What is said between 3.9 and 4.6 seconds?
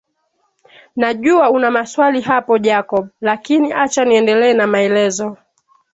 niendelee